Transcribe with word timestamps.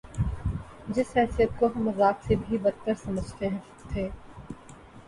جس 0.87 1.11
حیثیت 1.17 1.49
کو 1.59 1.67
ہم 1.67 1.83
مذاق 1.83 2.23
سے 2.27 2.35
بھی 2.47 2.57
بد 2.57 2.85
تر 2.85 2.93
سمجھتے 3.03 3.49
تھے۔ 3.89 4.09